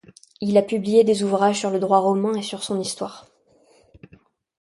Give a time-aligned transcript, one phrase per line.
[0.41, 3.27] Il a publié des ouvrages sur le droit romain et sur son histoire.